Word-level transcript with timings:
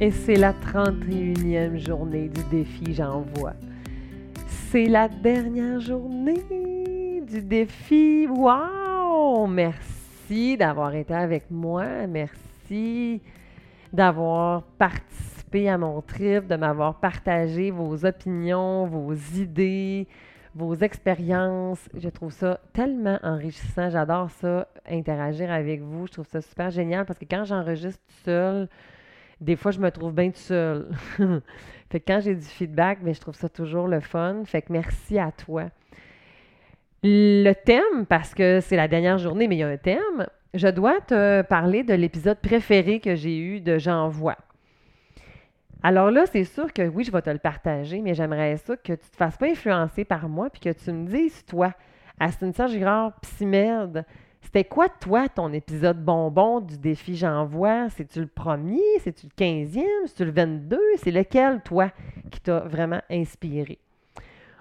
Et 0.00 0.12
c'est 0.12 0.36
la 0.36 0.52
31e 0.52 1.76
journée 1.76 2.28
du 2.28 2.44
défi 2.44 2.94
J'envoie. 2.94 3.54
C'est 4.70 4.86
la 4.86 5.08
dernière 5.08 5.80
journée 5.80 7.20
du 7.26 7.42
défi. 7.42 8.28
Wow! 8.28 9.48
Merci 9.48 10.56
d'avoir 10.56 10.94
été 10.94 11.12
avec 11.12 11.50
moi. 11.50 12.06
Merci 12.06 13.20
d'avoir 13.92 14.62
participé 14.78 15.68
à 15.68 15.76
mon 15.76 16.00
trip, 16.00 16.46
de 16.46 16.54
m'avoir 16.54 17.00
partagé 17.00 17.72
vos 17.72 18.04
opinions, 18.06 18.86
vos 18.86 19.14
idées, 19.34 20.06
vos 20.54 20.76
expériences. 20.76 21.88
Je 21.98 22.08
trouve 22.08 22.30
ça 22.30 22.60
tellement 22.72 23.18
enrichissant. 23.24 23.90
J'adore 23.90 24.30
ça, 24.30 24.68
interagir 24.88 25.50
avec 25.50 25.80
vous. 25.80 26.06
Je 26.06 26.12
trouve 26.12 26.28
ça 26.28 26.40
super 26.40 26.70
génial 26.70 27.04
parce 27.04 27.18
que 27.18 27.26
quand 27.28 27.42
j'enregistre 27.42 28.04
seul, 28.24 28.68
des 29.40 29.56
fois, 29.56 29.70
je 29.70 29.80
me 29.80 29.90
trouve 29.90 30.12
bien 30.12 30.30
tout 30.30 30.38
seul. 30.38 30.88
fait 31.90 32.00
que 32.00 32.04
quand 32.06 32.20
j'ai 32.20 32.34
du 32.34 32.44
feedback, 32.44 33.02
ben, 33.02 33.14
je 33.14 33.20
trouve 33.20 33.34
ça 33.34 33.48
toujours 33.48 33.88
le 33.88 34.00
fun. 34.00 34.42
Fait 34.44 34.62
que 34.62 34.72
merci 34.72 35.18
à 35.18 35.30
toi. 35.30 35.66
Le 37.04 37.52
thème, 37.52 38.06
parce 38.08 38.34
que 38.34 38.60
c'est 38.60 38.76
la 38.76 38.88
dernière 38.88 39.18
journée, 39.18 39.46
mais 39.46 39.56
il 39.56 39.60
y 39.60 39.62
a 39.62 39.68
un 39.68 39.76
thème, 39.76 40.26
je 40.54 40.68
dois 40.68 41.00
te 41.00 41.42
parler 41.42 41.84
de 41.84 41.94
l'épisode 41.94 42.38
préféré 42.38 42.98
que 42.98 43.14
j'ai 43.14 43.38
eu 43.38 43.60
de 43.60 43.78
J'envoie. 43.78 44.36
Alors 45.82 46.10
là, 46.10 46.24
c'est 46.26 46.44
sûr 46.44 46.72
que 46.72 46.82
oui, 46.82 47.04
je 47.04 47.12
vais 47.12 47.22
te 47.22 47.30
le 47.30 47.38
partager, 47.38 48.00
mais 48.00 48.14
j'aimerais 48.14 48.56
ça 48.56 48.76
que 48.76 48.82
tu 48.82 48.92
ne 48.92 48.96
te 48.96 49.16
fasses 49.16 49.36
pas 49.36 49.46
influencer 49.46 50.04
par 50.04 50.28
moi 50.28 50.50
puis 50.50 50.60
que 50.60 50.72
tu 50.72 50.90
me 50.90 51.06
dises, 51.06 51.44
toi, 51.44 51.72
à 52.18 52.32
Cynthia 52.32 52.66
Girard, 52.66 53.12
merde, 53.42 54.04
c'était 54.42 54.64
quoi, 54.64 54.88
toi, 54.88 55.28
ton 55.28 55.52
épisode 55.52 56.02
bonbon 56.02 56.60
du 56.60 56.78
défi 56.78 57.16
J'envoie? 57.16 57.90
C'est-tu 57.90 58.20
le 58.20 58.26
premier? 58.26 58.80
C'est-tu 59.00 59.26
le 59.26 59.32
quinzième? 59.36 60.06
C'est-tu 60.06 60.24
le 60.24 60.30
22? 60.30 60.80
C'est 60.96 61.10
lequel, 61.10 61.60
toi, 61.62 61.90
qui 62.30 62.40
t'a 62.40 62.60
vraiment 62.60 63.02
inspiré? 63.10 63.78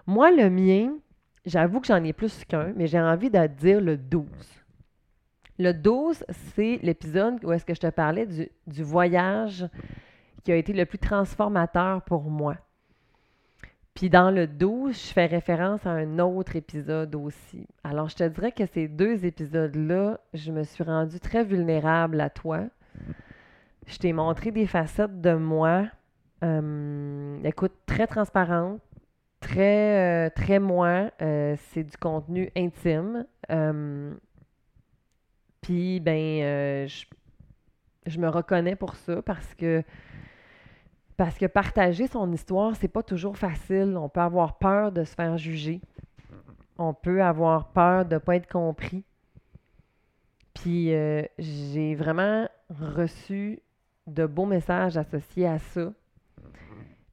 Moi, 0.06 0.32
le 0.32 0.50
mien, 0.50 0.94
j'avoue 1.46 1.80
que 1.80 1.88
j'en 1.88 2.04
ai 2.04 2.14
plus 2.14 2.44
qu'un, 2.46 2.74
mais 2.76 2.88
j'ai 2.88 3.00
envie 3.00 3.30
de 3.30 3.48
dire 3.48 3.80
le 3.80 3.98
12. 3.98 4.28
Le 5.60 5.74
12, 5.74 6.24
c'est 6.56 6.80
l'épisode 6.84 7.44
où 7.44 7.52
est-ce 7.52 7.66
que 7.66 7.74
je 7.74 7.80
te 7.80 7.90
parlais 7.90 8.28
du 8.68 8.84
voyage 8.84 9.68
qui 10.44 10.52
a 10.52 10.56
été 10.56 10.72
le 10.74 10.86
plus 10.86 11.00
transformateur 11.00 12.02
pour 12.04 12.24
moi. 12.30 12.56
Puis 13.98 14.12
dans 14.12 14.30
le 14.30 14.46
12, 14.46 14.94
je 14.94 15.12
fais 15.12 15.26
référence 15.26 15.84
à 15.88 15.90
un 15.90 16.20
autre 16.20 16.56
épisode 16.56 17.16
aussi. 17.16 17.66
Alors, 17.84 18.10
je 18.10 18.16
te 18.16 18.24
dirais 18.26 18.52
que 18.52 18.68
ces 18.68 18.88
deux 18.88 19.26
épisodes-là, 19.26 20.20
je 20.36 20.52
me 20.52 20.62
suis 20.62 20.84
rendue 20.84 21.20
très 21.20 21.44
vulnérable 21.44 22.22
à 22.22 22.30
toi. 22.30 22.66
Je 23.88 23.98
t'ai 23.98 24.14
montré 24.14 24.52
des 24.52 24.68
facettes 24.68 25.20
de 25.20 25.34
moi, 25.34 25.88
euh, 26.44 27.42
écoute, 27.44 27.72
très 27.88 28.06
transparente, 28.06 28.80
très, 29.40 30.28
euh, 30.28 30.30
très 30.30 30.60
moi. 30.60 31.10
Euh, 31.24 31.56
c'est 31.72 31.84
du 31.84 31.98
contenu 31.98 32.52
intime. 32.56 33.26
Puis, 35.62 36.00
ben, 36.02 36.88
je, 36.88 37.04
je 38.06 38.20
me 38.20 38.30
reconnais 38.30 38.76
pour 38.76 38.96
ça 38.96 39.24
parce 39.24 39.56
que 39.56 39.84
parce 41.18 41.36
que 41.40 41.48
partager 41.48 42.06
son 42.06 42.32
histoire, 42.32 42.76
c'est 42.76 42.88
pas 42.88 43.02
toujours 43.02 43.38
facile. 43.38 43.98
On 43.98 44.08
peut 44.08 44.22
avoir 44.22 44.60
peur 44.60 44.92
de 44.92 45.04
se 45.04 45.16
faire 45.16 45.38
juger. 45.38 45.82
On 46.78 46.94
peut 46.94 47.24
avoir 47.24 47.70
peur 47.70 48.06
de 48.06 48.14
ne 48.14 48.20
pas 48.20 48.36
être 48.36 48.48
compris. 48.48 49.04
Puis 50.54 50.94
euh, 50.94 51.24
j'ai 51.40 51.96
vraiment 51.96 52.48
reçu 52.70 53.60
de 54.06 54.28
beaux 54.28 54.46
messages 54.46 54.96
associés 54.96 55.48
à 55.48 55.58
ça. 55.58 55.92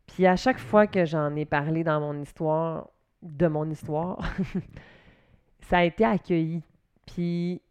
Puis 0.07 0.27
à 0.27 0.37
chaque 0.37 0.59
fois 0.59 0.87
que 0.87 1.07
j'en 1.07 1.35
ai 1.35 1.47
parlé 1.47 1.83
dans 1.83 1.99
mon 1.99 2.21
histoire, 2.21 2.91
de 3.23 3.47
mon 3.47 3.69
histoire, 3.71 4.23
ça 5.63 5.79
a 5.79 5.85
été 5.85 6.05
accueilli. 6.05 6.63
Puis 7.07 7.63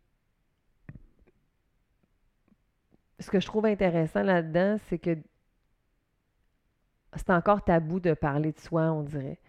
ce 3.19 3.29
que 3.29 3.39
je 3.39 3.45
trouve 3.45 3.67
intéressant 3.67 4.23
là-dedans, 4.23 4.77
c'est 4.89 4.97
que 4.97 5.15
c'est 7.15 7.29
encore 7.29 7.63
tabou 7.63 7.99
de 7.99 8.13
parler 8.13 8.51
de 8.51 8.59
soi, 8.59 8.91
on 8.91 9.03
dirait. 9.03 9.39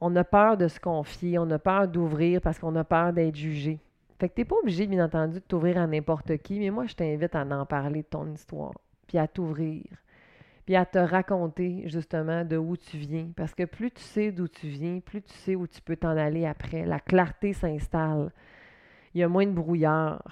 On 0.00 0.14
a 0.16 0.24
peur 0.24 0.56
de 0.56 0.68
se 0.68 0.80
confier, 0.80 1.38
on 1.38 1.50
a 1.50 1.58
peur 1.58 1.88
d'ouvrir 1.88 2.40
parce 2.40 2.58
qu'on 2.58 2.74
a 2.76 2.84
peur 2.84 3.12
d'être 3.12 3.36
jugé. 3.36 3.80
Fait 4.18 4.28
que 4.28 4.34
t'es 4.34 4.44
pas 4.44 4.56
obligé, 4.56 4.86
bien 4.86 5.04
entendu, 5.04 5.34
de 5.34 5.38
t'ouvrir 5.40 5.78
à 5.78 5.86
n'importe 5.86 6.36
qui, 6.38 6.58
mais 6.60 6.70
moi, 6.70 6.86
je 6.86 6.94
t'invite 6.94 7.34
à 7.34 7.42
en 7.42 7.66
parler 7.66 8.02
de 8.02 8.06
ton 8.06 8.30
histoire, 8.32 8.72
puis 9.06 9.18
à 9.18 9.26
t'ouvrir, 9.26 9.84
puis 10.64 10.76
à 10.76 10.86
te 10.86 10.98
raconter 10.98 11.88
justement 11.88 12.44
de 12.44 12.56
où 12.56 12.76
tu 12.76 12.96
viens. 12.96 13.28
Parce 13.36 13.54
que 13.54 13.64
plus 13.64 13.90
tu 13.90 14.02
sais 14.02 14.30
d'où 14.30 14.48
tu 14.48 14.68
viens, 14.68 15.00
plus 15.00 15.22
tu 15.22 15.34
sais 15.34 15.56
où 15.56 15.66
tu 15.66 15.80
peux 15.80 15.96
t'en 15.96 16.16
aller 16.16 16.46
après. 16.46 16.84
La 16.84 17.00
clarté 17.00 17.52
s'installe. 17.52 18.32
Il 19.14 19.20
y 19.20 19.24
a 19.24 19.28
moins 19.28 19.46
de 19.46 19.52
brouillard 19.52 20.22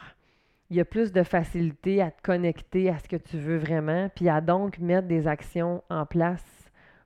il 0.73 0.77
y 0.77 0.81
a 0.81 0.87
plus 0.87 1.13
de 1.13 1.23
facilité 1.23 2.01
à 2.01 2.11
te 2.11 2.23
connecter 2.23 2.89
à 2.89 2.99
ce 2.99 3.07
que 3.07 3.17
tu 3.17 3.37
veux 3.37 3.59
vraiment, 3.59 4.09
puis 4.15 4.31
à 4.31 4.41
donc 4.41 4.79
mettre 4.79 5.07
des 5.07 5.29
actions 5.29 5.85
en 5.91 6.07
place 6.07 6.43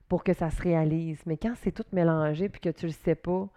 pour 0.07 0.23
que 0.23 0.31
ça 0.31 0.49
se 0.49 0.61
réalise. 0.61 1.19
Mais 1.25 1.35
quand 1.35 1.51
c'est 1.55 1.73
tout 1.73 1.83
mélangé 1.91 2.47
puis 2.47 2.61
que 2.61 2.69
tu 2.69 2.85
le 2.85 2.93
sais 2.93 3.15
pas, 3.15 3.49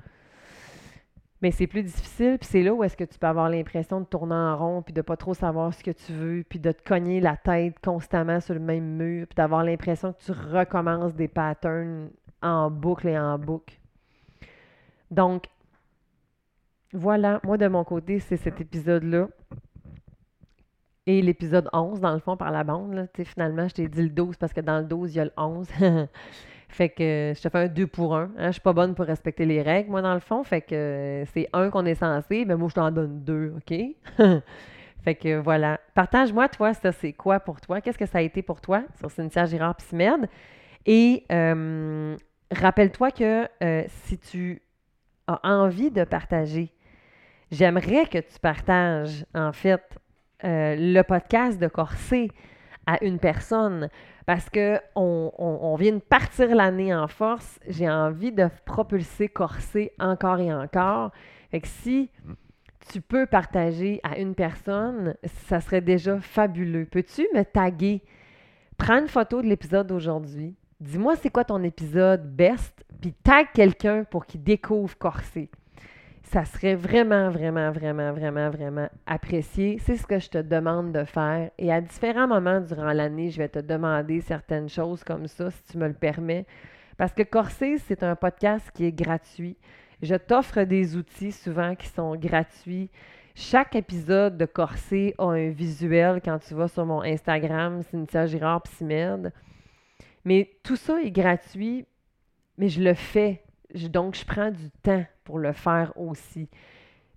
mais 1.41 1.53
c'est 1.53 1.69
plus 1.69 1.85
difficile, 1.85 2.39
puis 2.41 2.49
c'est 2.51 2.65
là 2.65 2.75
où 2.75 2.83
est-ce 2.83 2.97
que 2.97 3.05
tu 3.05 3.21
peux 3.21 3.29
avoir 3.29 3.49
l'impression 3.49 4.01
de 4.01 4.05
tourner 4.05 4.35
en 4.35 4.57
rond, 4.59 4.83
puis 4.83 4.93
de 4.93 5.01
pas 5.01 5.17
trop 5.17 5.33
savoir 5.33 5.73
ce 5.73 5.85
que 5.85 5.93
tu 5.93 6.13
veux, 6.13 6.43
puis 6.43 6.59
de 6.59 6.73
te 6.73 6.83
cogner 6.83 7.21
la 7.21 7.37
tête 7.37 7.79
constamment 7.79 8.41
sur 8.41 8.55
le 8.55 8.61
même 8.61 8.97
mur, 8.97 9.29
puis 9.29 9.37
d'avoir 9.37 9.63
l'impression 9.63 10.13
que 10.13 10.19
tu 10.25 10.33
recommences 10.33 11.15
des 11.15 11.29
patterns 11.29 12.11
en 12.43 12.69
boucle 12.69 13.07
et 13.07 13.17
en 13.17 13.39
boucle. 13.39 13.79
Donc, 15.13 15.45
voilà, 16.93 17.39
moi 17.45 17.57
de 17.57 17.69
mon 17.69 17.85
côté, 17.85 18.19
c'est 18.19 18.37
cet 18.37 18.61
épisode-là 18.61 19.29
et 21.07 21.23
l'épisode 21.23 21.69
11, 21.73 22.01
dans 22.01 22.13
le 22.13 22.21
fond, 22.21 22.37
par 22.37 22.51
la 22.51 22.65
bande. 22.65 23.09
Finalement, 23.25 23.69
je 23.69 23.75
t'ai 23.75 23.89
dit 23.89 24.03
le 24.03 24.11
12 24.11 24.37
parce 24.37 24.53
que 24.53 24.61
dans 24.61 24.79
le 24.79 24.85
12, 24.85 25.15
il 25.15 25.19
y 25.19 25.21
a 25.21 25.25
le 25.25 25.33
11. 25.37 25.69
fait 26.69 26.89
que 26.91 27.33
je 27.35 27.41
te 27.41 27.49
fais 27.49 27.59
un 27.59 27.69
2 27.69 27.87
pour 27.87 28.17
1. 28.17 28.23
Hein. 28.23 28.47
Je 28.47 28.53
suis 28.53 28.61
pas 28.61 28.73
bonne 28.73 28.95
pour 28.95 29.07
respecter 29.07 29.45
les 29.45 29.63
règles, 29.63 29.91
moi, 29.91 30.03
dans 30.03 30.15
le 30.15 30.21
fond. 30.21 30.45
Fait 30.45 30.61
que 30.61 31.25
c'est 31.33 31.49
un 31.53 31.71
qu'on 31.71 31.87
est 31.87 31.95
censé, 31.95 32.45
mais 32.45 32.57
moi, 32.57 32.69
je 32.69 32.75
t'en 32.75 32.91
donne 32.91 33.25
deux, 33.25 33.55
OK? 33.57 33.75
fait 35.03 35.15
que 35.15 35.39
voilà. 35.39 35.81
Partage-moi, 35.95 36.49
toi, 36.49 36.75
ça, 36.75 36.93
c'est 36.93 37.13
quoi 37.13 37.41
pour 37.41 37.61
toi? 37.61 37.81
Qu'est-ce 37.81 37.99
que 37.99 38.07
ça 38.07 38.19
a 38.19 38.23
été 38.23 38.43
pour 38.43 38.61
toi 38.61 38.83
sur 38.99 39.11
Cynthia 39.11 39.47
Girard 39.47 39.77
Pismed? 39.77 40.29
Et 40.87 41.25
euh, 41.33 42.17
rappelle-toi 42.51 43.11
que 43.11 43.49
euh, 43.63 43.85
si 44.05 44.19
tu 44.19 44.63
as 45.27 45.41
envie 45.43 45.91
de 45.91 46.05
partager, 46.05 46.73
j'aimerais 47.51 48.07
que 48.07 48.19
tu 48.19 48.39
partages, 48.41 49.25
en 49.35 49.53
fait, 49.53 50.00
euh, 50.45 50.77
le 50.79 51.03
podcast 51.03 51.61
de 51.61 51.69
Corsé 51.69 52.31
à 52.87 53.03
une 53.05 53.19
personne 53.19 53.89
parce 54.27 54.49
que 54.49 54.79
on, 54.95 55.77
vient 55.79 55.95
de 55.95 55.99
partir 55.99 56.55
l'année 56.55 56.95
en 56.95 57.09
force. 57.09 57.59
J'ai 57.67 57.91
envie 57.91 58.33
de 58.33 58.49
propulser 58.65 59.29
Corsé 59.29 59.93
encore 59.99 60.39
et 60.39 60.53
encore. 60.53 61.11
Fait 61.51 61.61
que 61.61 61.69
si 61.69 62.11
tu 62.91 63.01
peux 63.01 63.27
partager 63.27 64.01
à 64.03 64.19
une 64.19 64.35
personne, 64.35 65.15
ça 65.49 65.61
serait 65.61 65.81
déjà 65.81 66.21
fabuleux. 66.21 66.87
Peux-tu 66.87 67.27
me 67.35 67.43
taguer? 67.43 68.03
Prends 68.79 69.01
une 69.01 69.09
photo 69.09 69.43
de 69.43 69.47
l'épisode 69.47 69.89
d'aujourd'hui. 69.89 70.55
Dis-moi 70.81 71.17
c'est 71.17 71.31
quoi 71.31 71.45
ton 71.45 71.63
épisode 71.63 72.35
best, 72.35 72.85
puis 73.01 73.13
tag 73.13 73.49
quelqu'un 73.53 74.05
pour 74.05 74.27
qu'il 74.27 74.43
découvre 74.43 74.97
Corsé 74.97 75.51
ça 76.23 76.45
serait 76.45 76.75
vraiment, 76.75 77.31
vraiment, 77.31 77.73
vraiment, 77.73 78.13
vraiment, 78.13 78.51
vraiment 78.51 78.89
apprécié. 79.07 79.79
C'est 79.81 79.97
ce 79.97 80.07
que 80.07 80.19
je 80.19 80.29
te 80.29 80.39
demande 80.39 80.93
de 80.93 81.05
faire. 81.05 81.51
Et 81.59 81.73
à 81.73 81.81
différents 81.81 82.29
moments 82.29 82.61
durant 82.61 82.93
l'année, 82.93 83.31
je 83.31 83.39
vais 83.39 83.49
te 83.49 83.59
demander 83.59 84.21
certaines 84.21 84.69
choses 84.69 85.03
comme 85.03 85.27
ça, 85.27 85.51
si 85.51 85.63
tu 85.65 85.79
me 85.79 85.89
le 85.89 85.95
permets. 85.95 86.47
Parce 86.97 87.13
que 87.13 87.23
Corsé, 87.23 87.79
c'est 87.79 88.03
un 88.03 88.15
podcast 88.15 88.71
qui 88.75 88.85
est 88.85 88.93
gratuit. 88.93 89.57
Je 90.03 90.15
t'offre 90.15 90.63
des 90.63 90.97
outils 90.97 91.33
souvent 91.33 91.75
qui 91.75 91.89
sont 91.89 92.15
gratuits. 92.17 92.91
Chaque 93.35 93.75
épisode 93.75 94.37
de 94.37 94.45
Corsé 94.45 95.15
a 95.19 95.25
un 95.25 95.51
visuel 95.51 96.21
quand 96.25 96.39
tu 96.39 96.55
vas 96.55 96.69
sur 96.69 96.85
mon 96.85 97.03
Instagram, 97.03 97.83
Cynthia 97.91 98.27
Girard 98.27 98.63
Psymed. 98.63 99.33
Mais 100.25 100.51
tout 100.63 100.77
ça 100.77 101.01
est 101.01 101.11
gratuit, 101.11 101.87
mais 102.59 102.69
je 102.69 102.83
le 102.83 102.95
fais 102.95 103.43
donc, 103.89 104.15
je 104.15 104.25
prends 104.25 104.51
du 104.51 104.71
temps 104.83 105.05
pour 105.25 105.39
le 105.39 105.53
faire 105.53 105.93
aussi. 105.97 106.49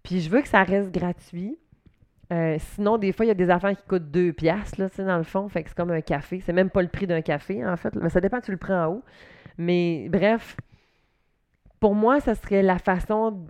Puis, 0.03 0.19
je 0.21 0.29
veux 0.29 0.41
que 0.41 0.47
ça 0.47 0.63
reste 0.63 0.91
gratuit. 0.91 1.57
Euh, 2.31 2.57
sinon, 2.59 2.97
des 2.97 3.11
fois, 3.11 3.25
il 3.25 3.29
y 3.29 3.31
a 3.31 3.35
des 3.35 3.49
affaires 3.49 3.75
qui 3.75 3.83
coûtent 3.87 4.09
deux 4.09 4.33
piastres, 4.33 4.79
là, 4.79 4.89
dans 4.97 5.17
le 5.17 5.23
fond. 5.23 5.47
Fait 5.49 5.63
que 5.63 5.69
c'est 5.69 5.75
comme 5.75 5.91
un 5.91 6.01
café. 6.01 6.41
C'est 6.45 6.53
même 6.53 6.69
pas 6.69 6.81
le 6.81 6.87
prix 6.87 7.07
d'un 7.07 7.21
café, 7.21 7.65
en 7.65 7.77
fait. 7.77 7.93
Mais 7.95 8.09
ça 8.09 8.21
dépend, 8.21 8.41
tu 8.41 8.51
le 8.51 8.57
prends 8.57 8.85
en 8.85 8.87
haut. 8.93 9.03
Mais 9.57 10.07
bref, 10.09 10.57
pour 11.79 11.95
moi, 11.95 12.19
ça 12.19 12.35
serait 12.35 12.63
la 12.63 12.79
façon 12.79 13.45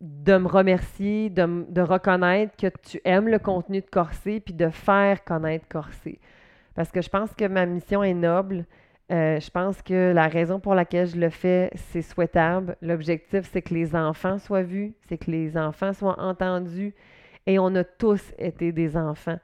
de 0.00 0.36
me 0.36 0.46
remercier, 0.46 1.30
de, 1.30 1.80
reconnaître 1.80 2.56
que 2.56 2.68
tu 2.82 3.00
aimes 3.04 3.28
le 3.28 3.38
contenu 3.38 3.80
de 3.80 3.86
Corsé, 3.86 4.40
puis 4.40 4.54
de 4.54 4.68
faire 4.68 5.24
connaître 5.24 5.66
Corsé. 5.68 6.20
parce 6.74 6.90
que 6.92 7.00
je 7.00 7.08
pense 7.08 7.34
que 7.34 7.46
ma 7.46 7.66
mission 7.66 8.02
est 8.02 8.14
noble. 8.14 8.66
Euh, 9.10 9.40
je 9.40 9.50
pense 9.50 9.80
que 9.80 10.12
la 10.12 10.28
raison 10.28 10.60
pour 10.60 10.74
laquelle 10.74 11.06
je 11.06 11.16
le 11.16 11.30
fais, 11.30 11.70
c'est 11.74 12.02
souhaitable. 12.02 12.76
L'objectif, 12.82 13.48
c'est 13.50 13.62
que 13.62 13.72
les 13.72 13.96
enfants 13.96 14.38
soient 14.38 14.62
vus, 14.62 14.94
c'est 15.08 15.16
que 15.16 15.30
les 15.30 15.56
enfants 15.56 15.94
soient 15.94 16.20
entendus. 16.20 16.94
Et 17.46 17.58
on 17.58 17.74
a 17.74 17.84
tous 17.84 18.22
été 18.38 18.72
des 18.72 18.96
enfants. 18.96 19.38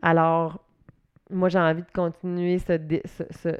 Alors, 0.00 0.64
moi, 1.28 1.48
j'ai 1.50 1.58
envie 1.58 1.82
de 1.82 1.90
continuer 1.92 2.58
ce, 2.58 2.78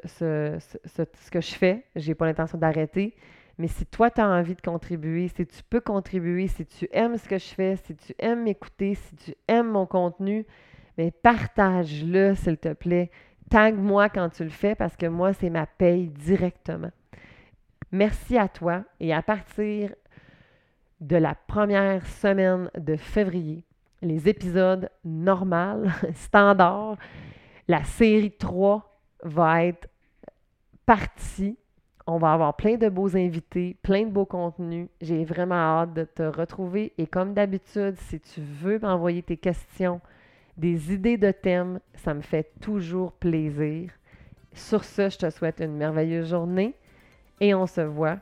ce, 0.05 1.29
que 1.29 1.41
je 1.41 1.53
fais. 1.53 1.85
Je 1.95 2.07
n'ai 2.07 2.15
pas 2.15 2.25
l'intention 2.25 2.57
d'arrêter. 2.57 3.15
Mais 3.59 3.67
si 3.67 3.85
toi, 3.85 4.09
tu 4.09 4.21
as 4.21 4.27
envie 4.27 4.55
de 4.55 4.61
contribuer, 4.61 5.27
si 5.27 5.45
tu 5.45 5.61
peux 5.69 5.81
contribuer, 5.81 6.47
si 6.47 6.65
tu 6.65 6.87
aimes 6.91 7.17
ce 7.17 7.29
que 7.29 7.37
je 7.37 7.53
fais, 7.53 7.75
si 7.75 7.95
tu 7.95 8.15
aimes 8.17 8.43
m'écouter, 8.43 8.95
si 8.95 9.15
tu 9.15 9.35
aimes 9.47 9.69
mon 9.69 9.85
contenu, 9.85 10.45
mais 10.97 11.11
partage-le, 11.11 12.33
s'il 12.35 12.57
te 12.57 12.73
plaît. 12.73 13.11
Tag-moi 13.53 14.09
quand 14.09 14.29
tu 14.29 14.43
le 14.43 14.49
fais 14.49 14.73
parce 14.73 14.97
que 14.97 15.05
moi, 15.05 15.31
c'est 15.33 15.51
ma 15.51 15.67
paye 15.67 16.07
directement. 16.07 16.89
Merci 17.91 18.35
à 18.35 18.47
toi 18.47 18.83
et 18.99 19.13
à 19.13 19.21
partir 19.21 19.93
de 20.99 21.17
la 21.17 21.35
première 21.35 22.03
semaine 22.03 22.71
de 22.75 22.95
février, 22.95 23.63
les 24.01 24.27
épisodes 24.27 24.89
normaux, 25.05 25.83
standards, 26.15 26.97
la 27.67 27.83
série 27.83 28.31
3 28.31 28.99
va 29.21 29.65
être 29.65 29.87
partie. 30.87 31.55
On 32.07 32.17
va 32.17 32.33
avoir 32.33 32.55
plein 32.55 32.77
de 32.77 32.89
beaux 32.89 33.15
invités, 33.15 33.77
plein 33.83 34.05
de 34.05 34.09
beaux 34.09 34.25
contenus. 34.25 34.87
J'ai 34.99 35.25
vraiment 35.25 35.81
hâte 35.81 35.93
de 35.93 36.05
te 36.05 36.23
retrouver. 36.23 36.91
Et 36.97 37.05
comme 37.05 37.35
d'habitude, 37.35 37.99
si 37.99 38.19
tu 38.19 38.41
veux 38.41 38.79
m'envoyer 38.79 39.21
tes 39.21 39.37
questions, 39.37 40.01
des 40.57 40.93
idées 40.93 41.17
de 41.17 41.31
thèmes, 41.31 41.79
ça 41.95 42.13
me 42.13 42.21
fait 42.21 42.51
toujours 42.61 43.13
plaisir. 43.13 43.91
Sur 44.53 44.83
ce, 44.83 45.09
je 45.09 45.17
te 45.17 45.29
souhaite 45.29 45.59
une 45.59 45.75
merveilleuse 45.75 46.29
journée 46.29 46.75
et 47.39 47.53
on 47.53 47.65
se 47.65 47.81
voit 47.81 48.19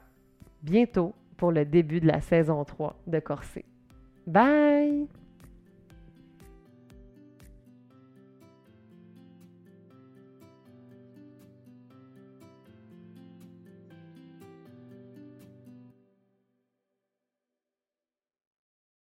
bientôt 0.63 1.13
pour 1.37 1.51
le 1.51 1.65
début 1.65 1.99
de 1.99 2.07
la 2.07 2.21
saison 2.21 2.63
3 2.63 2.95
de 3.07 3.19
Corset. 3.19 3.65
Bye! 4.25 5.07